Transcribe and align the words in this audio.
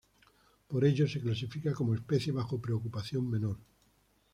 Por 0.67 0.83
ello 0.83 1.07
se 1.07 1.21
clasifica 1.21 1.73
como 1.75 1.93
especie 1.93 2.33
bajo 2.33 2.59
preocupación 2.59 3.29
menor. 3.29 3.59